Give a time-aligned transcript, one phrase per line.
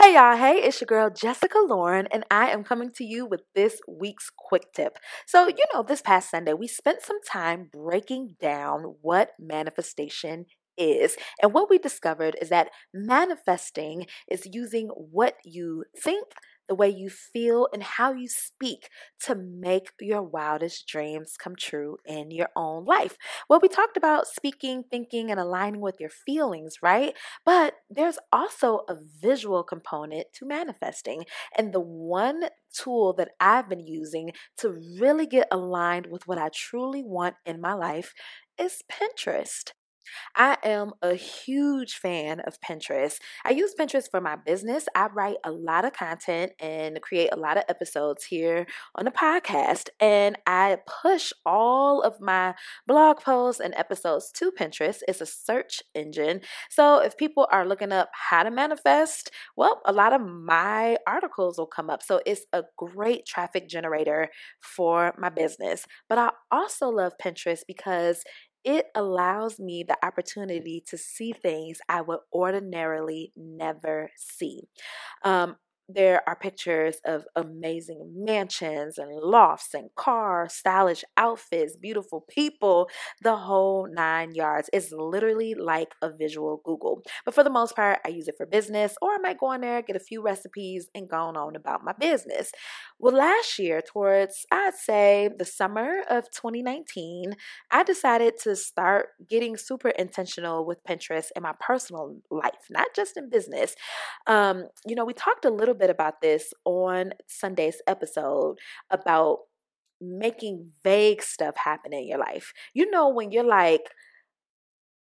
[0.00, 3.42] Hey y'all, hey, it's your girl Jessica Lauren, and I am coming to you with
[3.54, 4.96] this week's quick tip.
[5.26, 11.16] So, you know, this past Sunday, we spent some time breaking down what manifestation is.
[11.42, 16.26] And what we discovered is that manifesting is using what you think,
[16.68, 18.88] the way you feel, and how you speak
[19.24, 23.16] to make your wildest dreams come true in your own life.
[23.48, 27.14] Well, we talked about speaking, thinking, and aligning with your feelings, right?
[27.44, 31.24] But there's also a visual component to manifesting.
[31.56, 36.48] And the one tool that I've been using to really get aligned with what I
[36.52, 38.12] truly want in my life
[38.58, 39.72] is Pinterest.
[40.36, 43.18] I am a huge fan of Pinterest.
[43.44, 44.86] I use Pinterest for my business.
[44.94, 49.10] I write a lot of content and create a lot of episodes here on the
[49.10, 49.88] podcast.
[50.00, 52.54] And I push all of my
[52.86, 55.00] blog posts and episodes to Pinterest.
[55.08, 56.40] It's a search engine.
[56.70, 61.58] So if people are looking up how to manifest, well, a lot of my articles
[61.58, 62.02] will come up.
[62.02, 64.28] So it's a great traffic generator
[64.60, 65.86] for my business.
[66.08, 68.22] But I also love Pinterest because
[68.68, 74.68] it allows me the opportunity to see things I would ordinarily never see.
[75.24, 75.56] Um,
[75.88, 82.88] there are pictures of amazing mansions and lofts and cars, stylish outfits, beautiful people,
[83.22, 84.68] the whole nine yards.
[84.72, 87.02] It's literally like a visual Google.
[87.24, 89.62] But for the most part, I use it for business, or I might go on
[89.62, 92.52] there, get a few recipes, and go on about my business.
[92.98, 97.34] Well, last year, towards I'd say the summer of 2019,
[97.70, 103.16] I decided to start getting super intentional with Pinterest in my personal life, not just
[103.16, 103.74] in business.
[104.26, 108.58] Um, you know, we talked a little bit about this on Sunday's episode
[108.90, 109.38] about
[110.00, 112.52] making vague stuff happen in your life.
[112.74, 113.82] You know, when you're like,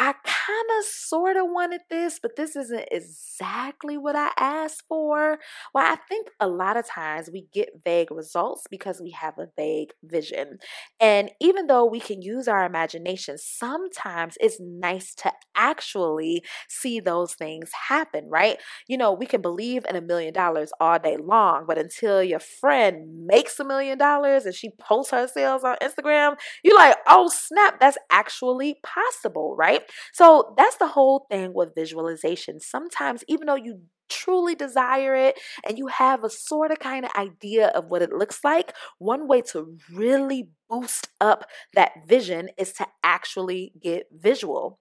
[0.00, 5.38] I kind of sort of wanted this, but this isn't exactly what I asked for.
[5.74, 9.48] Well, I think a lot of times we get vague results because we have a
[9.56, 10.58] vague vision.
[11.00, 17.34] And even though we can use our imagination, sometimes it's nice to actually see those
[17.34, 18.58] things happen, right?
[18.86, 22.38] You know, we can believe in a million dollars all day long, but until your
[22.40, 27.28] friend makes a million dollars and she posts her sales on Instagram, you're like, oh
[27.28, 29.82] snap, that's actually possible, right?
[30.12, 32.60] So that's the whole thing with visualization.
[32.60, 37.10] Sometimes, even though you truly desire it and you have a sort of kind of
[37.16, 41.44] idea of what it looks like, one way to really boost up
[41.74, 44.78] that vision is to actually get visual.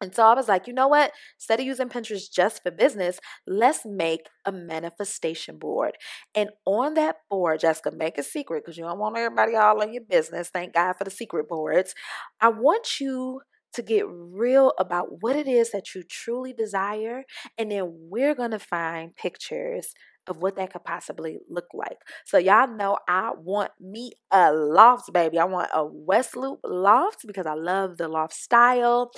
[0.00, 1.10] And so I was like, you know what?
[1.38, 5.96] Instead of using Pinterest just for business, let's make a manifestation board.
[6.36, 9.92] And on that board, Jessica, make a secret because you don't want everybody all in
[9.92, 10.50] your business.
[10.50, 11.96] Thank God for the secret boards.
[12.40, 13.40] I want you
[13.74, 17.24] to get real about what it is that you truly desire.
[17.56, 19.92] And then we're going to find pictures
[20.26, 21.98] of what that could possibly look like.
[22.26, 25.38] So y'all know I want me a loft, baby.
[25.38, 29.10] I want a West Loop loft because I love the loft style.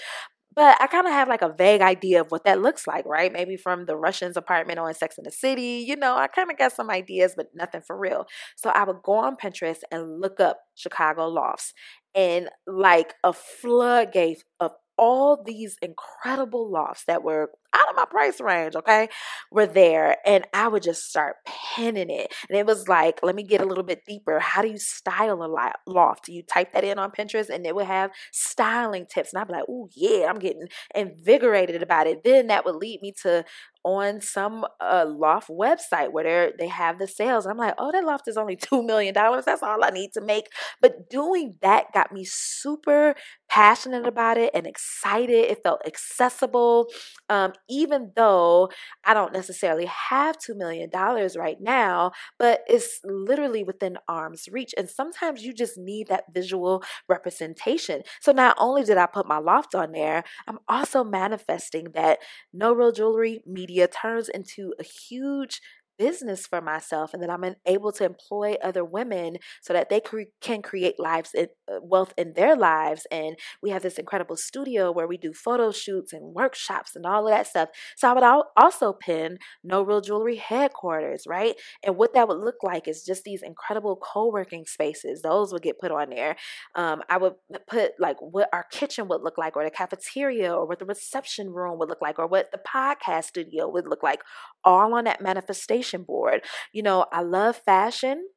[0.60, 3.32] But I kind of have like a vague idea of what that looks like, right?
[3.32, 5.82] Maybe from the Russians apartment on Sex in the City.
[5.88, 8.26] You know, I kind of got some ideas, but nothing for real.
[8.56, 11.72] So I would go on Pinterest and look up Chicago lofts
[12.14, 18.40] and like a floodgate of all these incredible lofts that were out of my price
[18.40, 19.08] range, okay,
[19.50, 20.16] were there.
[20.26, 22.32] And I would just start penning it.
[22.48, 24.38] And it was like, let me get a little bit deeper.
[24.40, 26.28] How do you style a loft?
[26.28, 29.32] You type that in on Pinterest and it would have styling tips.
[29.32, 32.24] And I'd be like, oh, yeah, I'm getting invigorated about it.
[32.24, 33.44] Then that would lead me to
[33.82, 37.46] on some uh, loft website where they have the sales.
[37.46, 39.14] I'm like, oh, that loft is only $2 million.
[39.14, 40.48] That's all I need to make.
[40.82, 43.14] But doing that got me super
[43.48, 45.50] passionate about it and excited.
[45.50, 46.88] It felt accessible.
[47.28, 48.70] Um, even though
[49.04, 50.90] I don't necessarily have $2 million
[51.36, 54.74] right now, but it's literally within arm's reach.
[54.76, 58.02] And sometimes you just need that visual representation.
[58.20, 62.18] So not only did I put my loft on there, I'm also manifesting that
[62.52, 65.60] no real jewelry media media turns into a huge
[66.00, 70.32] business for myself and that I'm able to employ other women so that they cre-
[70.40, 74.90] can create lives in, uh, wealth in their lives and we have this incredible studio
[74.90, 77.68] where we do photo shoots and workshops and all of that stuff.
[77.96, 81.54] So I would also pin no real jewelry headquarters right?
[81.84, 85.22] And what that would look like is just these incredible co-working spaces.
[85.22, 86.36] Those would get put on there.
[86.74, 87.34] Um, I would
[87.68, 91.50] put like what our kitchen would look like or the cafeteria or what the reception
[91.50, 94.22] room would look like or what the podcast studio would look like
[94.64, 96.42] all on that manifestation board.
[96.72, 98.28] You know, I love fashion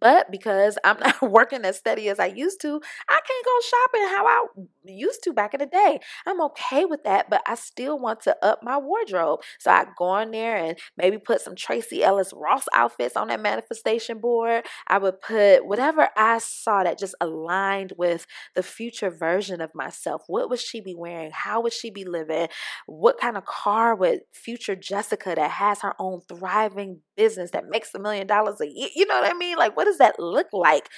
[0.00, 4.08] But because I'm not working as steady as I used to, I can't go shopping
[4.08, 4.46] how I
[4.84, 6.00] used to back in the day.
[6.26, 9.40] I'm okay with that, but I still want to up my wardrobe.
[9.58, 13.40] So I go in there and maybe put some Tracee Ellis Ross outfits on that
[13.40, 14.64] manifestation board.
[14.88, 20.22] I would put whatever I saw that just aligned with the future version of myself.
[20.26, 21.30] What would she be wearing?
[21.32, 22.48] How would she be living?
[22.86, 27.94] What kind of car would future Jessica that has her own thriving business that makes
[27.94, 28.88] a million dollars a year?
[28.94, 29.56] You know what I mean?
[29.56, 30.88] Like, what does that look like?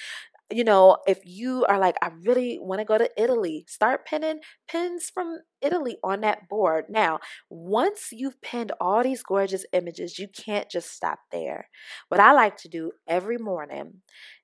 [0.49, 4.39] you know, if you are like, I really want to go to Italy, start pinning
[4.69, 6.85] pins from Italy on that board.
[6.89, 7.19] Now,
[7.49, 11.67] once you've pinned all these gorgeous images, you can't just stop there.
[12.07, 13.95] What I like to do every morning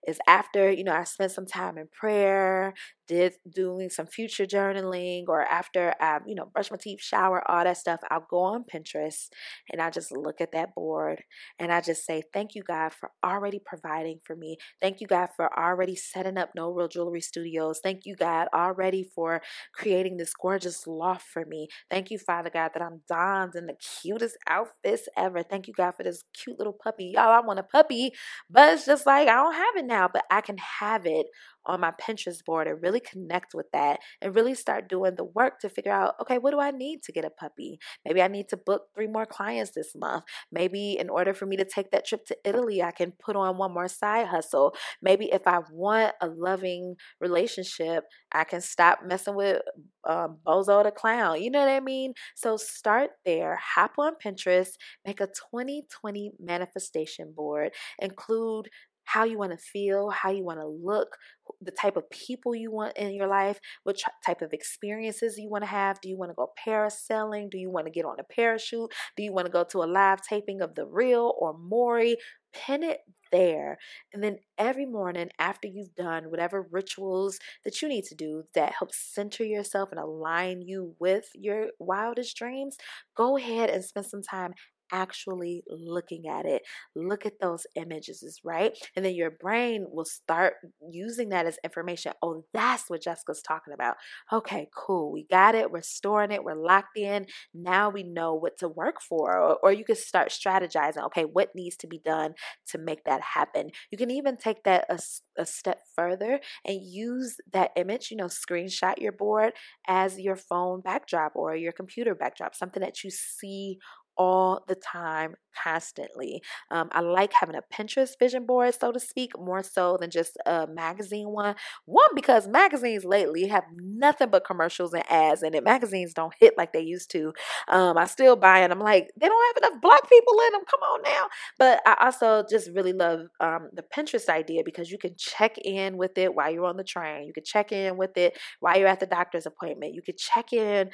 [0.08, 2.74] is after, you know, I spent some time in prayer,
[3.08, 7.64] did doing some future journaling, or after I, you know, brush my teeth, shower, all
[7.64, 9.28] that stuff, I'll go on Pinterest
[9.72, 11.24] and I just look at that board
[11.60, 14.58] and I just say, Thank you, God, for already providing for me.
[14.82, 17.80] Thank you, God, for already setting up No Real Jewelry Studios.
[17.84, 19.42] Thank you, God, already for
[19.74, 21.68] creating this gorgeous loft for me.
[21.90, 25.44] Thank you, Father God, that I'm donned in the cutest outfits ever.
[25.44, 27.14] Thank you, God, for this cute little puppy.
[27.16, 28.12] Y'all, I want a puppy,
[28.50, 31.28] but it's just like I don't have it but I can have it
[31.66, 35.60] on my Pinterest board and really connect with that and really start doing the work
[35.60, 37.80] to figure out okay, what do I need to get a puppy?
[38.06, 40.24] Maybe I need to book three more clients this month.
[40.52, 43.58] Maybe in order for me to take that trip to Italy, I can put on
[43.58, 44.76] one more side hustle.
[45.02, 49.62] Maybe if I want a loving relationship, I can stop messing with
[50.08, 51.42] um, Bozo the Clown.
[51.42, 52.14] You know what I mean?
[52.36, 54.72] So start there, hop on Pinterest,
[55.06, 58.70] make a 2020 manifestation board, include
[59.06, 61.18] how you want to feel, how you want to look,
[61.62, 65.64] the type of people you want in your life, what type of experiences you want
[65.64, 66.02] to have.
[66.02, 67.50] Do you want to go parasailing?
[67.50, 68.92] Do you want to get on a parachute?
[69.16, 72.18] Do you want to go to a live taping of The Real or Maury?
[72.54, 73.00] Pin it
[73.32, 73.80] there.
[74.14, 78.74] And then every morning after you've done whatever rituals that you need to do that
[78.78, 82.78] help center yourself and align you with your wildest dreams,
[83.18, 84.54] go ahead and spend some time
[84.94, 86.62] actually looking at it.
[86.96, 88.78] Look at those images, right?
[88.96, 90.54] And then your brain will start
[90.90, 92.14] using that as information.
[92.22, 93.96] Oh, that's what Jessica's talking about.
[94.32, 95.12] Okay, cool.
[95.12, 95.72] We got it.
[95.72, 96.44] We're storing it.
[96.44, 97.26] We're locked in.
[97.54, 99.38] Now we know what to work for.
[99.38, 101.04] Or, or you can start strategizing.
[101.08, 102.36] Okay, what needs to be done
[102.68, 103.72] to make that happen?
[103.92, 105.00] You can even take that a,
[105.42, 109.54] a step further and use that image, you know, screenshot your board
[109.88, 113.80] as your phone backdrop or your computer backdrop, something that you see
[114.18, 116.42] all the time, constantly.
[116.72, 120.38] Um, I like having a Pinterest vision board, so to speak, more so than just
[120.46, 121.56] a magazine one.
[121.86, 125.64] One, because magazines lately have nothing but commercials and ads in it.
[125.64, 127.34] Magazines don't hit like they used to.
[127.68, 128.72] Um, I still buy it.
[128.72, 130.62] I'm like, they don't have enough black people in them.
[130.70, 131.28] Come on now.
[131.60, 135.98] But I also just really love um, the Pinterest idea because you can check in
[135.98, 137.28] with it while you're on the train.
[137.28, 139.94] You can check in with it while you're at the doctor's appointment.
[139.94, 140.90] You can check in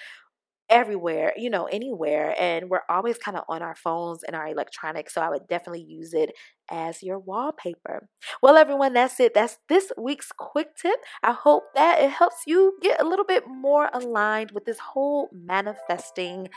[0.70, 2.36] everywhere, you know, anywhere.
[2.40, 5.14] And we're always kind of on our phones and our electronics.
[5.14, 6.32] So I would definitely use it
[6.72, 8.08] as your wallpaper.
[8.42, 9.34] Well, everyone, that's it.
[9.34, 11.00] That's this week's quick tip.
[11.24, 15.30] I hope that it helps you get a little bit more aligned with this whole
[15.34, 16.50] manifesting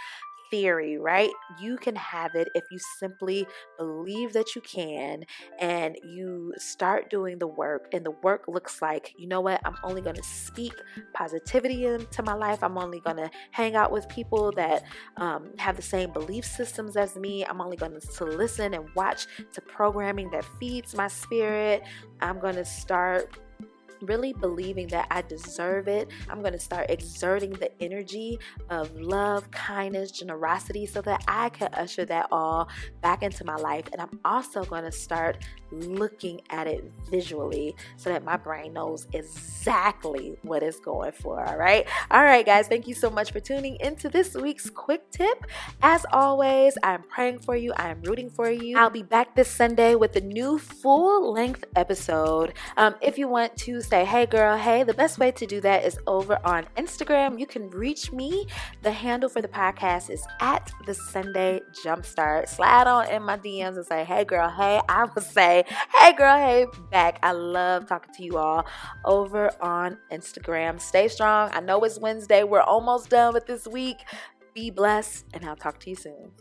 [0.52, 1.30] theory, right?
[1.58, 3.46] You can have it if you simply
[3.78, 5.24] believe that you can
[5.58, 7.88] and you start doing the work.
[7.92, 9.62] And the work looks like, you know what?
[9.64, 10.74] I'm only going to speak
[11.14, 12.62] positivity into my life.
[12.62, 14.84] I'm only going to hang out with people that
[15.16, 17.46] um, have the same belief systems as me.
[17.46, 21.82] I'm only going to listen and watch to programming that feeds my spirit.
[22.20, 23.38] I'm going to start
[24.02, 26.08] really believing that I deserve it.
[26.28, 28.38] I'm going to start exerting the energy
[28.70, 32.68] of love, kindness, generosity so that I can usher that all
[33.00, 33.84] back into my life.
[33.92, 35.38] And I'm also going to start
[35.70, 41.44] looking at it visually so that my brain knows exactly what it's going for.
[41.44, 41.86] All right.
[42.10, 42.68] All right, guys.
[42.68, 45.46] Thank you so much for tuning into this week's quick tip.
[45.82, 48.78] As always, I'm praying for you, I am rooting for you.
[48.78, 52.54] I'll be back this Sunday with a new full length episode.
[52.76, 55.84] Um, if you want to say, hey, girl, hey, the best way to do that
[55.84, 57.38] is over on Instagram.
[57.38, 58.46] You can reach me.
[58.80, 62.48] The handle for the podcast is at the Sunday Jumpstart.
[62.48, 64.80] Slide on in my DMs and say, hey, girl, hey.
[64.88, 67.18] I will say, hey, girl, hey, back.
[67.22, 68.64] I love talking to you all
[69.04, 70.80] over on Instagram.
[70.80, 71.50] Stay strong.
[71.52, 72.44] I know it's Wednesday.
[72.44, 73.98] We're almost done with this week.
[74.54, 76.32] Be blessed, and I'll talk to you soon.